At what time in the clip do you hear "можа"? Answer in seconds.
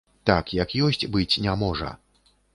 1.67-1.93